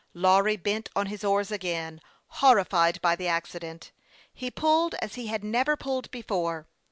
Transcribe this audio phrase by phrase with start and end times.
[0.15, 3.91] Lawry bent on his oars again, horrified by the accident.
[4.33, 6.67] He pulled as he had never pulled before.